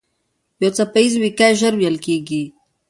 [0.61, 2.43] یو څپه ایز ويیکی ژر وېل کېږي.